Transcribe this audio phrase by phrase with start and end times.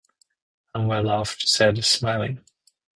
[0.73, 2.43] “I’m well off,” she said, smiling.